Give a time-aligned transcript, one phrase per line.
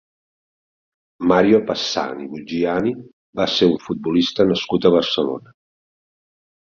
[1.31, 2.95] Mario Passani Buggiani
[3.41, 5.55] va ser un futbolista nascut a Barcelona.